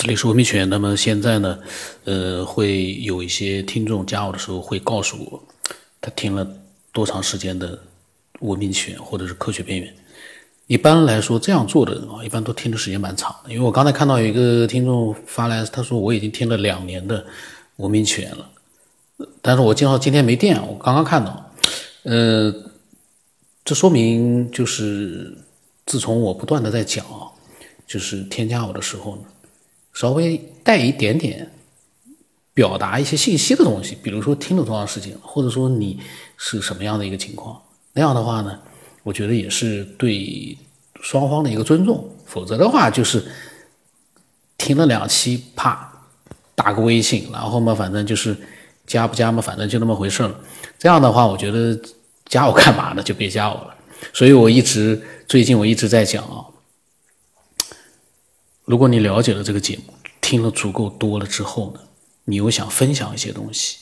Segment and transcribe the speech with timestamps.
[0.00, 0.66] 这里是文明犬。
[0.70, 1.58] 那么现在呢，
[2.04, 5.44] 呃，会有一些听众加我的时候会告诉我，
[6.00, 6.50] 他听了
[6.90, 7.78] 多长时间的
[8.38, 9.94] 文明犬或者是科学边缘。
[10.68, 13.52] 一般来说，这样做的人啊，一般都听的时间蛮长的。
[13.52, 17.22] 因为我刚才看到有一个听众发来，他说我已经听了两年的
[17.76, 18.50] 文明犬了，
[19.42, 21.52] 但是我正好今天没电，我刚刚看到，
[22.04, 22.50] 呃，
[23.66, 25.36] 这说明就是
[25.84, 27.04] 自从我不断的在讲，
[27.86, 29.22] 就是添加我的时候呢。
[29.92, 31.50] 稍微带一点点
[32.54, 35.98] 表达一些信息的东西，比如说听了多长时间，或者说你
[36.36, 37.60] 是什么样的一个情况，
[37.92, 38.58] 那样的话呢，
[39.02, 40.56] 我觉得也是对
[41.00, 42.08] 双方的一个尊重。
[42.26, 43.24] 否则的话，就是
[44.56, 45.90] 听了两期，啪
[46.54, 48.36] 打个微信，然后嘛，反正就是
[48.86, 50.34] 加不加嘛，反正就那么回事了。
[50.78, 51.76] 这样的话，我觉得
[52.26, 53.02] 加我干嘛呢？
[53.02, 53.74] 就别加我了。
[54.12, 56.44] 所以我一直最近我一直在讲啊。
[58.70, 61.80] 如果你了解了这个节目，听了足够多了之后呢，
[62.26, 63.78] 你又想分享一些东西，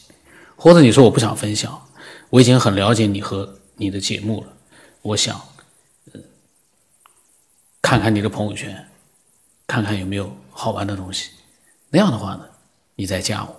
[0.56, 1.86] 或者你说我不想分享，
[2.30, 4.46] 我已经很了解你和你的节目了，
[5.02, 5.38] 我想，
[7.82, 8.88] 看看你的朋友圈，
[9.66, 11.32] 看看有没有好玩的东西，
[11.90, 12.46] 那样的话呢，
[12.94, 13.56] 你再加我，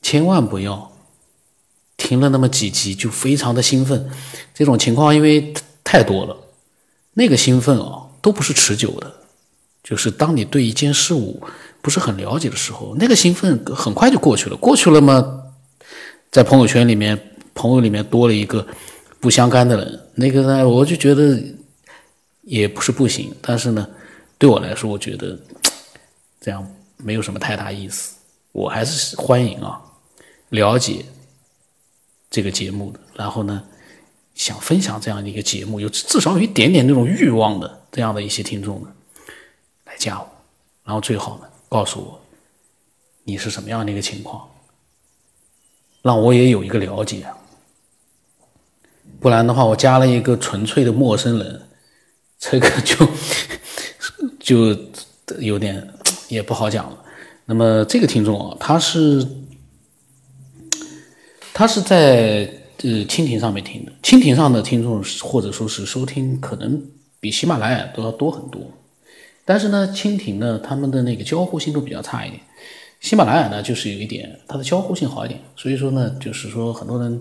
[0.00, 0.96] 千万不要
[1.98, 4.10] 听了那么几集就非常的兴奋，
[4.54, 5.52] 这种情况因为
[5.84, 6.34] 太多了，
[7.12, 9.23] 那个兴奋啊都不是持久的。
[9.84, 11.40] 就是当你对一件事物
[11.82, 14.56] 不是很了解的时候，那个兴奋很快就过去了。
[14.56, 15.42] 过去了吗？
[16.32, 18.66] 在朋友圈里面，朋友里面多了一个
[19.20, 21.38] 不相干的人，那个呢，我就觉得
[22.42, 23.32] 也不是不行。
[23.42, 23.86] 但是呢，
[24.38, 25.38] 对我来说，我觉得
[26.40, 28.14] 这样没有什么太大意思。
[28.52, 29.80] 我还是欢迎啊，
[30.48, 31.04] 了解
[32.30, 33.62] 这个节目的，然后呢，
[34.34, 38.82] 想分享这样的一个节目，有至少有一点点那种欲望的这样的一些听众
[39.94, 39.98] 呢。
[39.98, 40.28] 加我，
[40.84, 42.20] 然后最好呢，告诉我
[43.24, 44.46] 你是什么样的一个情况，
[46.02, 47.26] 让我也有一个了解。
[49.20, 51.62] 不然的话，我加了一个纯粹的陌生人，
[52.38, 53.08] 这个就
[54.74, 54.78] 就
[55.38, 55.88] 有点
[56.28, 57.04] 也不好讲了。
[57.46, 59.26] 那么这个听众啊，他是
[61.54, 62.52] 他是在
[62.82, 66.82] 呃蜻蜓上面听的，蜻蜓上的听众或者说是收听，可能
[67.20, 68.60] 比喜马拉雅都要多很多。
[69.44, 72.40] 但是呢，蜻蜓呢，他们的那个交互性都比较差一点。
[73.00, 75.38] 喜马拉雅呢，就是有一点它的交互性好一点。
[75.56, 77.20] 所以说呢，就是说很多人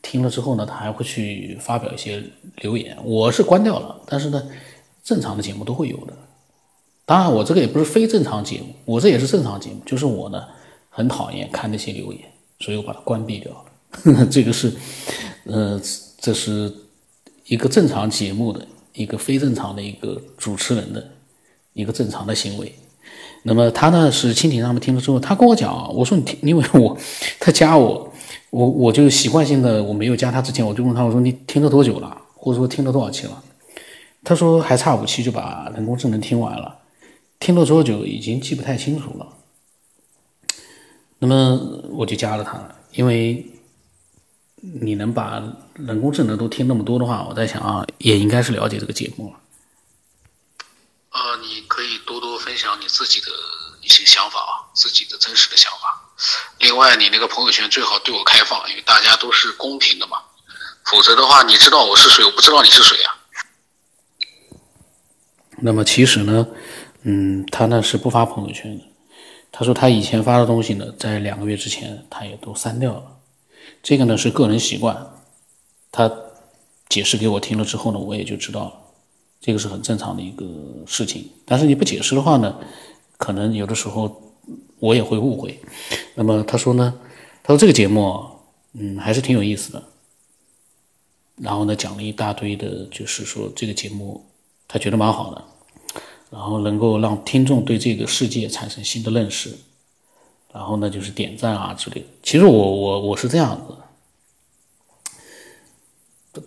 [0.00, 2.22] 听了之后呢，他还会去发表一些
[2.58, 2.96] 留言。
[3.02, 4.40] 我是关掉了，但是呢，
[5.02, 6.12] 正常的节目都会有的。
[7.04, 9.80] 当然，我这个也不是非正常节目，我这也是正常节目。
[9.84, 10.44] 就是我呢，
[10.88, 12.22] 很讨厌看那些留言，
[12.60, 14.26] 所以我把它关闭掉了。
[14.30, 14.72] 这个是，
[15.46, 15.80] 呃，
[16.18, 16.72] 这是
[17.46, 21.10] 一个正常节目的一个非正常的一个主持人的。
[21.74, 22.74] 一个正常的行为，
[23.42, 26.96] 那么他呢是蜻蜓上面听了之后，他跟我讲，我说你听，因为我
[27.38, 28.12] 他加我，
[28.50, 33.42] 我我就习惯性的我没有加他之前，我就问他，我说你听了多久了，或者说听了多少期了？
[34.22, 36.78] 他说还差五期就把人工智能听完了，
[37.38, 39.28] 听了多久已经记不太清楚了。
[41.18, 41.60] 那么
[41.90, 42.58] 我就加了他，
[42.92, 43.46] 因为
[44.60, 45.42] 你能把
[45.74, 49.40] 人工智能都听那么多的话，我在想啊，也应该是了解这个节目了。
[51.10, 53.26] 呃，你可以多多分享你自己的
[53.82, 56.00] 一些想法啊，自己的真实的想法。
[56.60, 60.18] 另外，你那个朋友圈最好对我开放，因为大家都是公平的嘛。
[60.84, 63.18] 否则的话，你知道我是谁，我不知道你是谁啊。
[65.62, 66.46] 那么其实呢，
[67.02, 68.84] 嗯，他呢是不发朋友圈的。
[69.50, 73.02] 他说他以前发的东西呢，在两个月之前他也都删掉了。
[73.82, 75.12] 这个呢是个人习惯。
[75.90, 76.08] 他
[76.88, 78.83] 解释给我听了之后呢，我也就知道了。
[79.44, 80.46] 这个是很正常的一个
[80.86, 82.58] 事情，但是你不解释的话呢，
[83.18, 84.32] 可能有的时候
[84.78, 85.60] 我也会误会。
[86.14, 86.94] 那么他说呢，
[87.42, 88.24] 他说这个节目，
[88.72, 89.82] 嗯，还是挺有意思的。
[91.36, 94.24] 然后呢，讲了一大堆的，就是说这个节目
[94.66, 95.44] 他觉得蛮好的，
[96.30, 99.54] 然后能够让听众对这个世界产生新的认识。
[100.54, 102.06] 然后呢，就是点赞啊之类的。
[102.22, 103.74] 其实我我我是这样子。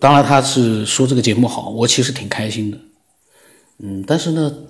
[0.00, 2.78] 当然，他是说这个节目好，我其实挺开心的。
[3.78, 4.64] 嗯，但是呢，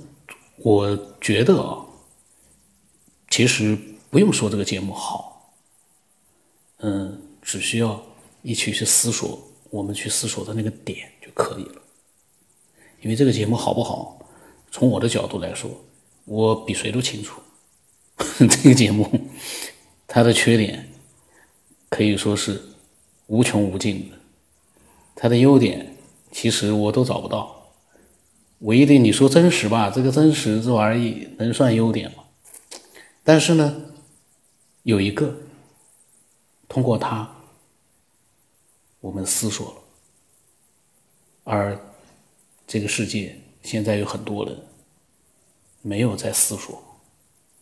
[0.59, 1.85] 我觉得啊，
[3.31, 3.77] 其实
[4.11, 5.55] 不用说这个节目好，
[6.79, 8.03] 嗯，只需要
[8.43, 9.41] 一起去思索，
[9.71, 11.83] 我们去思索的那个点就可以了。
[13.01, 14.19] 因为这个节目好不好，
[14.71, 15.71] 从我的角度来说，
[16.25, 17.41] 我比谁都清楚。
[18.39, 19.09] 这个节目
[20.07, 20.93] 它的缺点
[21.89, 22.61] 可以说是
[23.29, 24.17] 无穷无尽的。
[25.15, 25.97] 它的优点
[26.31, 27.58] 其实我都找不到，
[28.61, 32.25] 唯一的你说真实吧，这个真实这玩意能算优点吗？
[33.23, 33.83] 但是呢，
[34.83, 35.37] 有一个
[36.69, 37.37] 通过他，
[39.01, 39.77] 我们思索了，
[41.45, 41.79] 而
[42.67, 44.59] 这个世界现在有很多人
[45.83, 46.83] 没有在思索，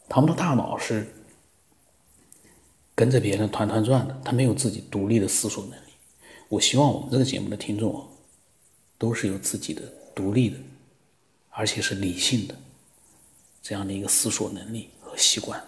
[0.08, 1.06] 他们的大脑是
[2.94, 5.92] 跟着别人团团转的，他没有自己独立的思索能力。
[6.48, 8.06] 我希望我们这个节目的听众啊
[8.96, 9.82] 都是有自己的
[10.14, 10.56] 独立的，
[11.56, 12.54] 而且是理性的
[13.62, 15.58] 这样的一个思索能力和习惯。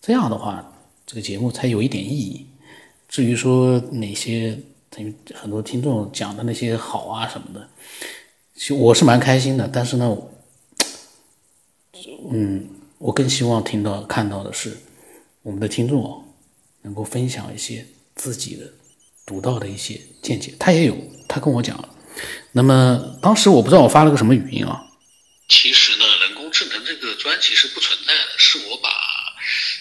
[0.00, 0.72] 这样的话，
[1.04, 2.46] 这个节目才有一点意义。
[3.08, 4.56] 至于说哪些
[4.88, 7.68] 等于很多听众讲的那些好啊什么的，
[8.54, 9.68] 其实我是蛮开心的。
[9.68, 10.16] 但是呢，
[12.30, 14.78] 嗯，我更希望听到看到的是
[15.42, 16.24] 我们的听众
[16.82, 17.84] 能够分享一些
[18.14, 18.72] 自己的。
[19.24, 20.96] 独到的一些见解，他也有，
[21.28, 21.88] 他跟我讲了。
[22.50, 24.84] 那么当时我不知道我发了个什么语音啊。
[25.52, 28.90] 其实呢，人工智能这个专辑是不存在的，是我把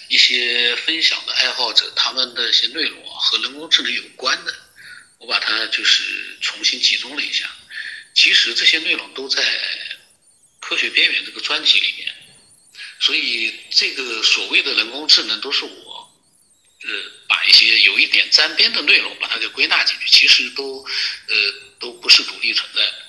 [0.10, 4.54] 一些分享的爱好者他们的一些内容啊和人工智能有关的，
[5.18, 7.50] 我把它就是重新集中了一下。
[8.14, 9.42] 其实这些内容都在
[10.60, 12.14] 《科学边缘》这个专辑里面，
[13.00, 16.00] 所以这个所谓的人工智能都是我。
[16.84, 16.90] 呃，
[17.28, 20.84] 把一些有一点沾边的内容把它给归纳进去，其实都
[21.28, 21.36] 呃
[21.80, 23.01] 都不是独立存在的。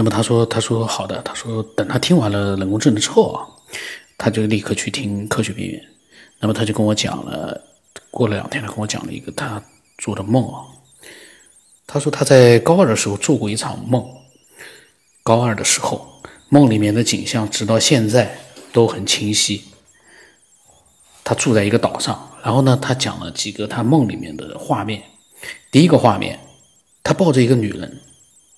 [0.00, 3.44] 那么他说，他说好的，他说等他听完了人工智能之后啊，
[4.16, 5.88] 他就立刻去听科学边缘。
[6.38, 7.62] 那么他就跟我讲了，
[8.10, 9.62] 过了两天，他跟我讲了一个他
[9.98, 10.64] 做的梦啊。
[11.86, 14.02] 他说他在高二的时候做过一场梦，
[15.22, 18.40] 高二的时候梦里面的景象直到现在
[18.72, 19.64] 都很清晰。
[21.22, 25.02] 他住在一个岛上，然后呢，他讲了几个他梦里面的画面。
[25.70, 26.40] 第一个画面，
[27.02, 28.00] 他抱着一个女人，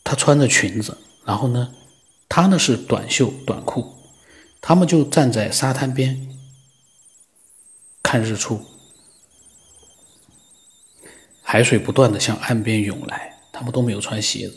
[0.04, 1.72] 她穿着裙子，然后呢，
[2.28, 3.94] 他呢是短袖短裤，
[4.60, 6.28] 他们就站在沙滩边
[8.02, 8.60] 看日出，
[11.42, 14.56] 海水不断的向岸边涌来，他们都没有穿鞋子，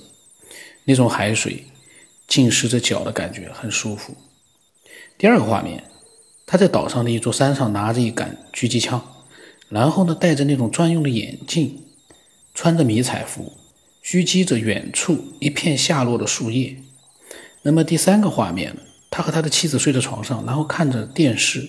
[0.83, 1.65] 那种海水
[2.27, 4.15] 浸湿着脚的感觉很舒服。
[5.17, 5.83] 第二个画面。
[6.47, 9.03] 他在岛上的一座山上拿着一杆狙击枪，
[9.67, 11.87] 然后呢戴着那种专用的眼镜，
[12.53, 13.51] 穿着迷彩服，
[14.05, 16.77] 狙击着远处一片下落的树叶。
[17.63, 18.75] 那么第三个画面，
[19.09, 21.67] 他和他的妻子睡在床上，然后看着电视，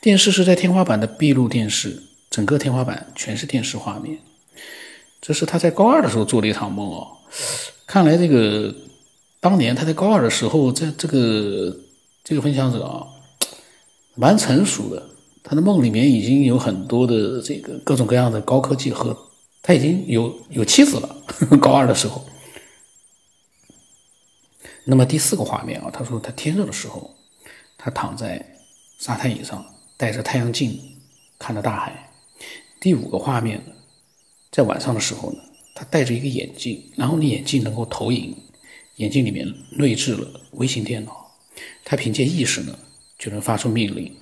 [0.00, 4.18] 电视是在天花板的闭路电视，整个天花板全是电视画面。
[5.20, 7.06] 这是他在高二的时候做的一场梦哦。
[7.86, 8.74] 看来这个
[9.40, 11.76] 当年他在高二的时候，在这个
[12.24, 13.06] 这个分享者啊。
[14.18, 15.10] 蛮成熟的，
[15.42, 19.14] 他的梦里面已经有很多的这个各种各样的高科技和
[19.66, 21.24] 他已经有有妻子了。
[21.60, 22.24] 高二的时候，
[24.84, 27.16] 那么第四个画面啊，他说他天热的时候，
[27.76, 28.56] 他躺在
[28.96, 30.96] 沙滩椅上，戴着太阳镜
[31.36, 32.12] 看着大海。
[32.78, 33.60] 第五个画面，
[34.52, 35.40] 在晚上的时候呢，
[35.74, 38.36] 他戴着一个眼镜，然后呢眼镜能够投影，
[38.98, 41.32] 眼镜里面内置了微型电脑，
[41.84, 42.78] 他凭借意识呢。
[43.18, 44.14] 就能发出命令，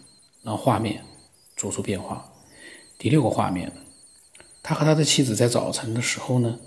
[0.42, 1.04] 让画面
[1.56, 2.32] 做出变化。
[2.96, 3.72] 第六个画面，
[4.66, 6.58] 他和他的妻子在早晨的时候呢，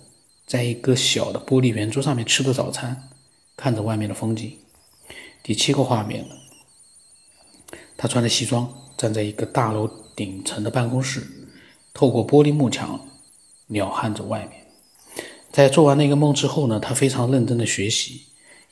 [0.46, 3.10] 在一个小的玻璃圆桌上面吃着早餐，
[3.58, 4.56] 看着外面的风景。
[5.42, 6.36] 第七个画面呢，
[7.98, 11.26] 他穿着西装站在一个大楼顶层的办公室，
[11.92, 13.04] 透过玻璃幕墙
[13.66, 14.68] 鸟瞰着外面。
[15.52, 18.22] 在做完那个梦之后呢，他非常认真的学习。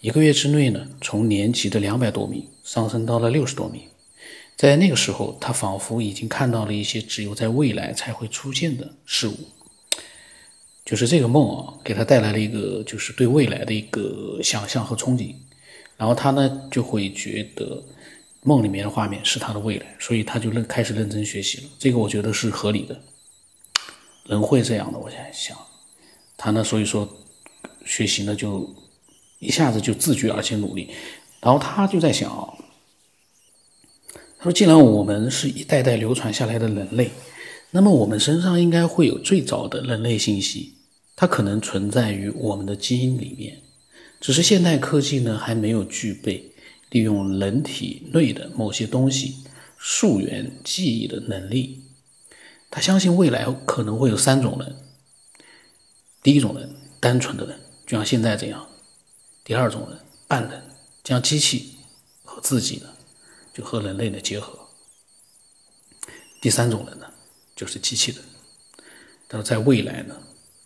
[0.02, 3.82] 一个月之内呢，从年级的两百多名上升到了六十多名。
[4.58, 9.38] 在那个时候，他仿佛已经看到了一些只有在未来才会出现的事物。
[10.86, 15.34] 就是这个梦啊，给他带来了一个就是对未来的一个想象和憧憬。
[15.98, 17.84] 然后他呢就会觉得
[18.42, 21.64] 梦里面的画面是他的未来，所以他就认开始认真学习了。
[21.80, 23.02] 这个我觉得是合理的，
[24.26, 25.00] 人会这样的。
[25.00, 25.58] 我在想，
[26.38, 27.08] 他呢，所以说
[27.86, 28.74] 学习呢就。
[29.40, 30.90] 一下子就自觉而且努力，
[31.42, 32.58] 然后他就在想，
[34.46, 37.10] 说：“既然我们是一代代流传下来的人类，
[37.72, 40.76] 那么我们身上应该会有最早的人类信息，
[41.16, 43.60] 它可能存在于我们的基因里面，
[44.22, 46.52] 只是现代科技呢还没有具备
[46.92, 49.34] 利用人体内的某些东西
[49.80, 51.82] 溯源记忆的能力。
[52.70, 54.76] 他相信未来可能会有三种人：
[56.22, 58.68] 第一种人，单纯的人，就像现在这样。”
[59.44, 59.98] 第二种人，
[60.28, 60.62] 半人，
[61.04, 61.78] 将机器
[62.24, 62.90] 和自己呢，
[63.56, 64.60] 就和人类的结合。
[66.42, 67.06] 第三种人呢，
[67.56, 68.22] 就是机器人。
[69.28, 70.16] 但是在未来呢，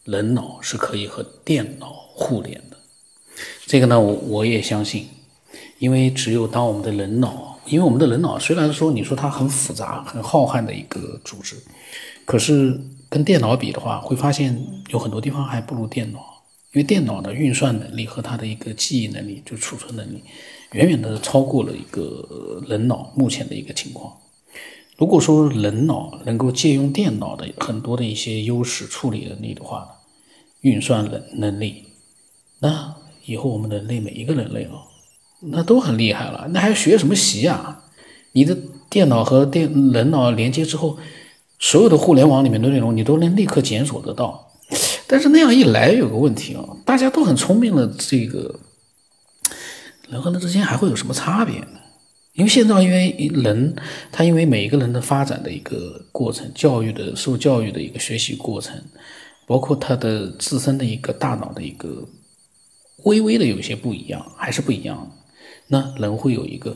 [0.05, 2.77] 人脑是可以和电脑互联的。
[3.67, 5.07] 这个呢，我我也相信，
[5.77, 11.55] 因为只有当我们的人脑因为我们的人脑虽然说你说它很复杂、很浩瀚的一个组织，
[12.25, 12.77] 可是
[13.07, 16.19] 跟电脑比的话，会发现有很多地方还不如电脑。
[16.71, 20.23] 因为电脑的运算能力和它的一个记忆能力，就储存能力，
[20.73, 24.13] 远远的超过了一个人脑目前的一个情况。
[24.97, 29.87] 如果说人脑能够借用电脑的很多的一些优势处理能力的话，
[30.61, 31.85] 运算能能力，
[32.59, 32.95] 那
[33.25, 34.83] 以后我们人类每一个人类哦，
[35.39, 36.49] 那都很厉害了。
[36.51, 37.85] 那还学什么习啊？
[38.33, 38.57] 你的
[38.89, 40.97] 电脑和电人脑连接之后，
[41.57, 44.51] 所有的互联网里面的内容，你都能立刻检索得到。
[45.07, 48.59] 但是那样一来有个问题啊，大家都很聪明了，这个
[50.09, 51.79] 人和人之间还会有什么差别呢？
[52.33, 53.75] 因为现在因为人
[54.11, 58.81] 他因为每一个人的发展的一个过程，教育的受教育的一个学习过程，
[59.45, 62.07] 包括他的自身的一个大脑的一个
[63.03, 65.11] 微微的有些不一样，还是不一样。
[65.67, 66.75] 那人会有一个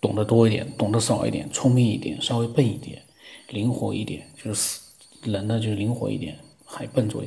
[0.00, 3.02] 懂得多一点，懂得少一点，聪明一点，稍微笨一点，
[3.48, 4.78] 灵活一点，就是
[5.22, 6.38] 人呢就是灵活一点。
[6.66, 7.22] 还笨拙，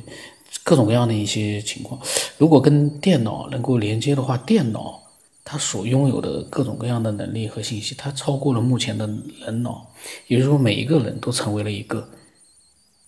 [0.64, 2.00] 各种各样的一些情况。
[2.36, 5.02] 如果跟电脑能够连接的话，电脑
[5.44, 9.08] 它所拥有的各种各样的能力和信息，它超过了目前的
[9.40, 9.90] 人脑。
[10.26, 12.08] 也就是说，每一个人都成为了一个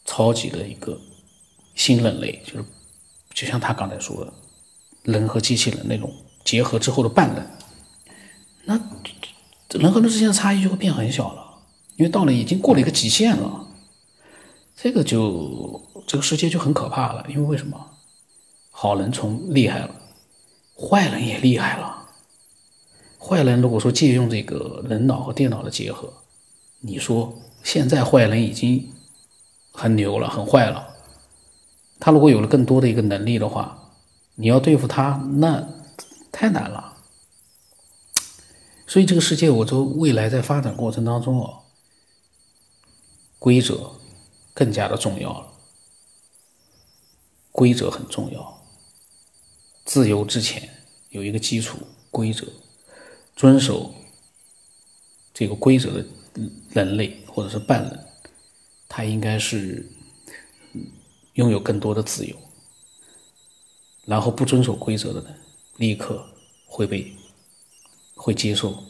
[0.04, 0.98] 超级的一个
[1.74, 2.64] 新人类，就是
[3.34, 4.32] 就像他刚才说的，
[5.04, 6.12] 人和机器人那种
[6.44, 7.46] 结合之后的半人。
[8.64, 8.74] 那
[9.78, 11.44] 人和人之间的差异就会变很小了，
[11.96, 13.66] 因为到了已经过了一个极限了。
[14.82, 17.78] 这个就这个世界就很可怕了，因为为什么？
[18.70, 19.94] 好人从厉害了，
[20.74, 22.08] 坏人也厉害了。
[23.18, 26.10] 坏人如果说借用这个人脑和电脑的结合，
[26.80, 28.90] 你说现在坏人已经
[29.70, 30.88] 很牛了，很坏了。
[31.98, 33.92] 他如果有了更多的一个能力的话，
[34.36, 35.68] 你要对付他，那
[36.32, 36.96] 太难了。
[38.86, 41.58] 所以这个世界，我说未来在发展过程当中哦，
[43.38, 43.99] 规则。
[44.52, 45.52] 更加的重要了，
[47.52, 48.62] 规则很重要。
[49.84, 50.68] 自由之前
[51.08, 51.78] 有一个基础
[52.10, 52.46] 规则，
[53.34, 53.94] 遵守
[55.32, 56.06] 这个规则的
[56.70, 58.06] 人类或者是半人，
[58.88, 59.90] 他应该是
[61.34, 62.36] 拥有更多的自由。
[64.06, 65.40] 然后不遵守规则的人，
[65.76, 66.24] 立刻
[66.66, 67.14] 会被
[68.14, 68.82] 会接受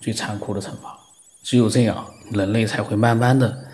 [0.00, 0.98] 最残酷的惩罚。
[1.42, 3.69] 只有这样，人类才会慢慢的。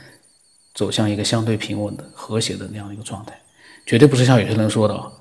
[0.76, 3.33] 走向一个相对平稳的、和谐的那样一个状态，
[3.87, 5.12] 绝对不是像有些人说的，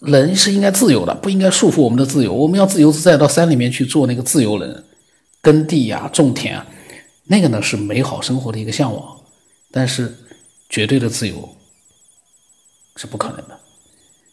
[0.00, 2.32] 人是应该自由的，不应该束缚我们的自由。
[2.32, 4.84] 我们要自由自在到山里面去做那个自由人，
[5.40, 6.66] 耕地呀、种田啊，
[7.24, 9.16] 那个呢是美好生活的一个向往。
[9.72, 10.14] 但是
[10.68, 11.56] 绝对的自由
[12.96, 13.58] 是不可能的。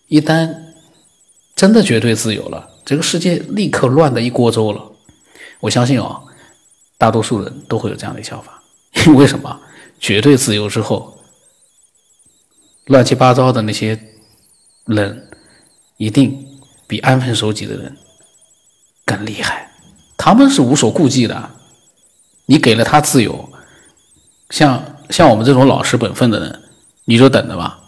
[0.07, 0.53] 一旦
[1.55, 4.91] 真的绝对自由了，这个世界立刻乱的一锅粥了。
[5.61, 6.21] 我相信啊，
[6.97, 8.61] 大多数人都会有这样的想法，
[9.05, 9.61] 因 为什么？
[10.03, 11.17] 绝对自由之后，
[12.87, 13.97] 乱七八糟的那些
[14.85, 15.29] 人，
[15.95, 16.45] 一定
[16.85, 17.97] 比安分守己的人
[19.05, 19.71] 更厉害。
[20.17, 21.49] 他们是无所顾忌的。
[22.47, 23.49] 你给了他自由，
[24.49, 26.63] 像像我们这种老实本分的人，
[27.05, 27.79] 你就等着吧，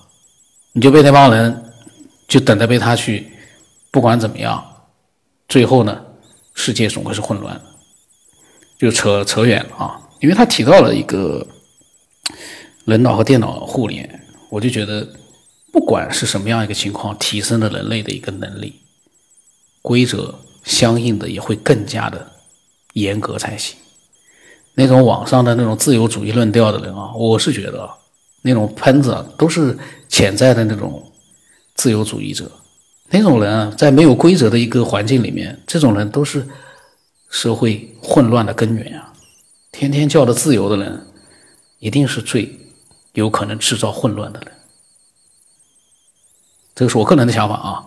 [0.72, 1.66] 你就被那帮人
[2.30, 3.30] 就等着被他去，
[3.92, 4.64] 不管怎么样，
[5.50, 6.02] 最后呢，
[6.54, 7.62] 世界总会是混乱。
[8.80, 11.46] 就扯扯远了啊，因为他提到了一个。
[12.86, 15.08] 人脑和电脑互联，我就觉得，
[15.72, 18.76] 不管是什么样一个情况，提升了人类的一个能力，
[19.82, 22.32] 规则相应的也会更加的
[22.94, 23.76] 严格才行。
[24.76, 27.90] 那种网上的那种自由主义论调的人啊，我是觉得
[28.44, 29.76] 那种喷子都是
[30.08, 31.12] 潜在的那种
[31.74, 32.52] 自由主义者。
[33.10, 36.46] 那种人啊，在没有规则的一个环境里面，这种人都是
[37.32, 39.12] 社会混乱的根源啊。
[39.72, 41.08] 天天叫的自由的人，
[41.80, 42.60] 一定是最。
[43.16, 44.52] 有可能制造混乱的人，
[46.76, 47.86] 这个是我个人的想法啊。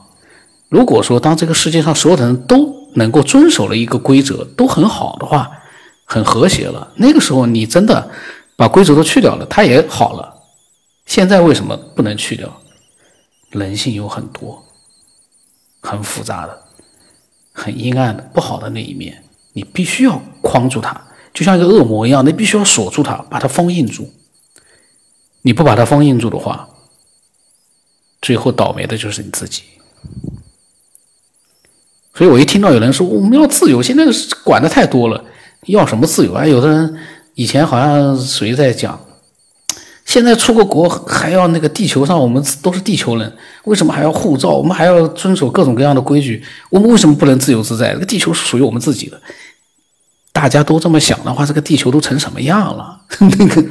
[0.69, 5.51] 如果说当这个世界上所有的人都能够遵守了一个规则，都很好的话，
[6.05, 8.11] 很和谐了，那个时候你真的
[8.57, 10.35] 把规则都去掉了，它也好了。
[11.07, 12.61] 现在为什么不能去掉？
[13.51, 14.63] 人性有很多
[15.81, 16.65] 很复杂的、
[17.53, 21.01] 很阴暗的、不好的那一面，你必须要框住它，
[21.33, 24.11] 就像一个恶魔一样，你必须要锁住它，把它封印住。
[25.49, 26.69] 你不把它封印住的话，
[28.21, 29.63] 最后倒霉的就是你自己。
[32.15, 34.05] 所以我一听到有人说我们要自由，现在
[34.45, 35.25] 管的太多了，
[35.65, 36.47] 要什么自由啊？
[36.47, 36.99] 有的人
[37.33, 39.01] 以前好像谁在讲，
[40.05, 44.51] 现在出个国还要那个地球上我们都是地球人，为什么还要护照？
[44.51, 46.45] 我们还要遵守各种各样的规矩？
[46.69, 47.95] 我们为什么不能自由自在？
[47.95, 49.19] 这个地球是属于我们自己的。
[50.31, 53.01] 大家都这么想的话，这个地球都成什么样了？
[53.19, 53.65] 那 个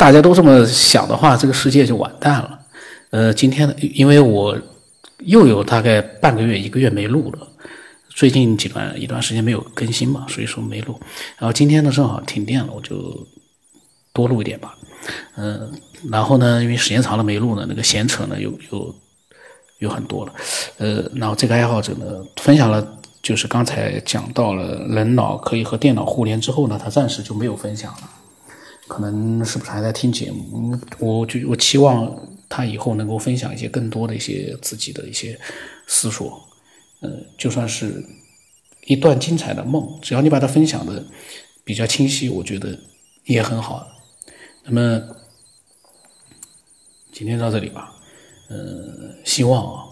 [0.00, 2.58] 大家都这么想的话，这个世界就完蛋了。
[3.10, 4.56] 呃，今天呢，因为我
[5.18, 7.46] 又有大概半个月、一个月没录了，
[8.08, 10.98] 最近几段一段时间没有更新嘛，所以说没录。
[11.36, 13.26] 然后今天呢，正好停电了，我就
[14.14, 14.74] 多录一点吧。
[15.36, 15.70] 嗯，
[16.10, 18.94] 然后呢，因为时间长了没录呢，那个闲扯呢又又
[19.80, 20.32] 有很多了。
[20.78, 22.82] 呃，然后这个爱好者呢，分享了，
[23.20, 28.10] 就是刚才讲到了人脑可以和电脑互联之后呢，他暂时就没有分享了。
[28.90, 30.76] 可能是不是还在听节目？
[30.98, 35.38] 我就我期望他以后能够分享一些更多的一些自己的一些
[35.86, 36.44] 思索。
[36.98, 38.04] 呃，就算是
[38.86, 41.06] 一段精彩的梦，只要你把它分享的
[41.62, 42.76] 比较清晰，我觉得
[43.26, 43.86] 也很好。
[44.64, 45.00] 那么
[47.12, 47.94] 今天到这里吧。
[48.48, 49.84] 呃，希望啊，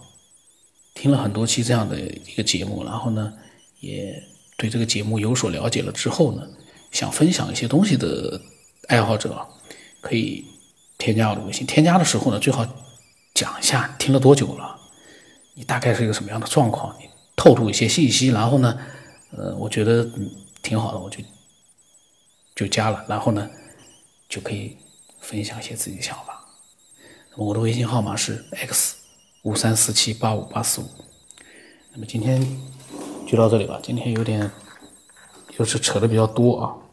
[0.95, 3.33] 听了很多期这样的一个节目，然后呢，
[3.79, 4.21] 也
[4.57, 6.43] 对这个节目有所了解了之后呢，
[6.91, 8.41] 想分享一些东西的。
[8.89, 9.47] 爱好者
[10.01, 10.45] 可以
[10.99, 11.67] 添加我的微信。
[11.67, 12.67] 添加的时候呢，最好
[13.35, 14.79] 讲一下听了多久了，
[15.55, 18.29] 你大概是一个什么样的状况，你透露一些信息。
[18.29, 18.79] 然后呢，
[19.37, 20.09] 呃，我觉得
[20.63, 21.19] 挺好的，我就
[22.57, 23.05] 就加了。
[23.07, 23.49] 然后呢，
[24.29, 24.77] 就可以
[25.21, 26.45] 分享一些自己的想法。
[27.31, 28.97] 那么我的微信号码是 x
[29.43, 30.89] 五三四七八五八四五。
[31.93, 32.41] 那么今天
[33.27, 33.79] 就到这里吧。
[33.83, 34.51] 今天有点
[35.57, 36.88] 就是扯的比较多啊。